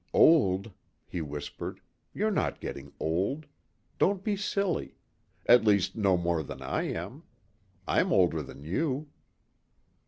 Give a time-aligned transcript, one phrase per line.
[0.13, 0.71] "Old,"
[1.05, 1.79] he whispered,
[2.11, 3.45] "you're not getting old.
[3.99, 4.95] Don't be silly.
[5.45, 7.21] At least no more than I am.
[7.87, 9.09] I'm older than you."